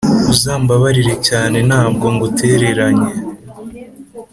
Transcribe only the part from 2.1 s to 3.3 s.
ngutereranya